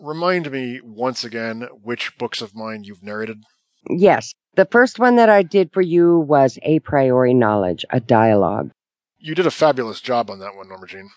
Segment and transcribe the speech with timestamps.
[0.00, 3.42] remind me once again which books of mine you've narrated?
[3.88, 8.70] Yes, the first one that I did for you was A Priori Knowledge, a dialogue.
[9.18, 11.10] You did a fabulous job on that one, Norma Jean.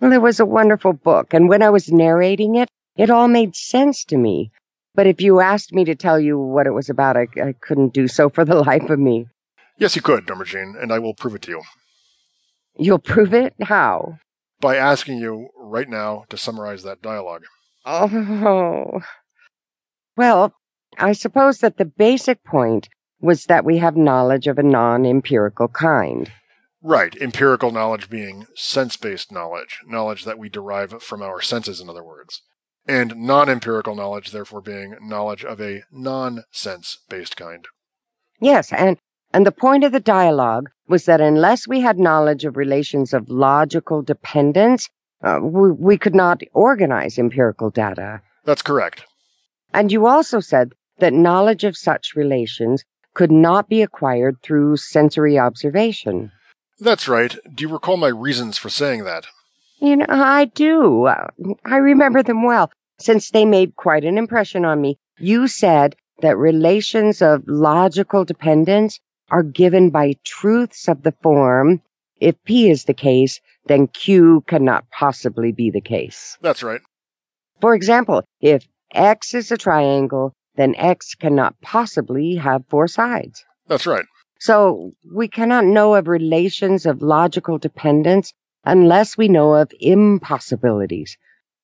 [0.00, 3.56] Well, it was a wonderful book, and when I was narrating it, it all made
[3.56, 4.50] sense to me.
[4.94, 7.94] But if you asked me to tell you what it was about, I, I couldn't
[7.94, 9.26] do so for the life of me.
[9.78, 11.62] Yes, you could, Norma Jean, and I will prove it to you.
[12.78, 13.54] You'll prove it?
[13.62, 14.18] How?
[14.60, 17.44] By asking you right now to summarize that dialogue.
[17.86, 19.00] Oh.
[20.16, 20.52] Well,
[20.98, 22.88] I suppose that the basic point
[23.20, 26.30] was that we have knowledge of a non empirical kind.
[26.82, 31.88] Right, empirical knowledge being sense based knowledge, knowledge that we derive from our senses, in
[31.88, 32.42] other words.
[32.88, 37.66] And non empirical knowledge, therefore, being knowledge of a non sense based kind.
[38.40, 38.98] Yes, and,
[39.32, 43.28] and the point of the dialogue was that unless we had knowledge of relations of
[43.28, 44.88] logical dependence,
[45.26, 48.22] uh, we, we could not organize empirical data.
[48.44, 49.04] That's correct.
[49.74, 55.38] And you also said that knowledge of such relations could not be acquired through sensory
[55.38, 56.30] observation.
[56.78, 57.34] That's right.
[57.54, 59.26] Do you recall my reasons for saying that?
[59.78, 61.06] You know, I do.
[61.06, 61.26] Uh,
[61.64, 64.98] I remember them well, since they made quite an impression on me.
[65.18, 69.00] You said that relations of logical dependence
[69.30, 71.82] are given by truths of the form.
[72.20, 76.38] If P is the case, then Q cannot possibly be the case.
[76.40, 76.80] That's right.
[77.60, 83.44] For example, if X is a triangle, then X cannot possibly have four sides.
[83.66, 84.04] That's right.
[84.38, 88.32] So we cannot know of relations of logical dependence
[88.64, 91.16] unless we know of impossibilities.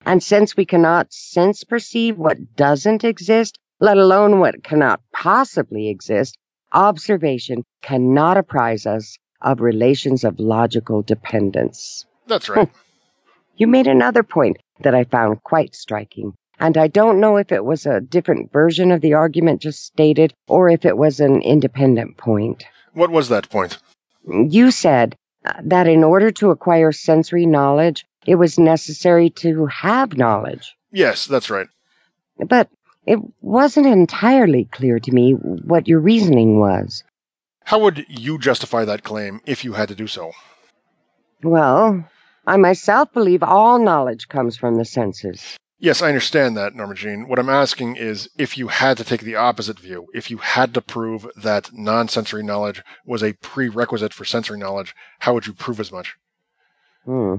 [0.04, 6.36] And since we cannot sense perceive what doesn't exist, let alone what cannot possibly exist,
[6.72, 12.06] observation cannot apprise us of relations of logical dependence.
[12.26, 12.68] That's right.
[13.54, 17.64] You made another point that I found quite striking, and I don't know if it
[17.64, 22.16] was a different version of the argument just stated or if it was an independent
[22.16, 22.64] point.
[22.94, 23.78] What was that point?
[24.26, 30.16] You said uh, that in order to acquire sensory knowledge, it was necessary to have
[30.16, 30.74] knowledge.
[30.90, 31.68] Yes, that's right.
[32.38, 32.70] But
[33.06, 37.04] it wasn't entirely clear to me what your reasoning was.
[37.64, 40.32] How would you justify that claim if you had to do so?
[41.42, 42.08] Well,
[42.46, 45.56] I myself believe all knowledge comes from the senses.
[45.78, 47.26] Yes, I understand that, Norma Jean.
[47.26, 50.74] What I'm asking is if you had to take the opposite view, if you had
[50.74, 55.52] to prove that non sensory knowledge was a prerequisite for sensory knowledge, how would you
[55.52, 56.14] prove as much?
[57.04, 57.36] Hmm.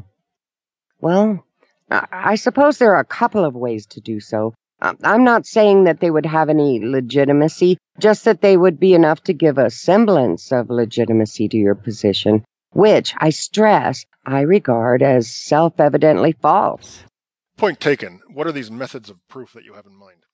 [1.00, 1.46] Well,
[1.90, 4.54] I I suppose there are a couple of ways to do so.
[4.84, 8.94] Um, I'm not saying that they would have any legitimacy, just that they would be
[8.94, 15.02] enough to give a semblance of legitimacy to your position, which, I stress, I regard
[15.02, 17.02] as self evidently false.
[17.56, 18.20] Point taken.
[18.34, 20.26] What are these methods of proof that you have in mind?